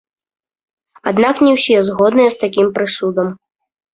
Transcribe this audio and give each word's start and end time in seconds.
Аднак 1.11 1.35
не 1.47 1.51
ўсе 1.57 1.77
згодныя 1.89 2.29
з 2.37 2.41
такім 2.45 2.67
прысудам. 2.79 3.27